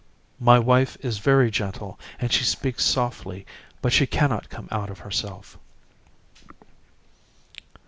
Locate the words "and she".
2.19-2.43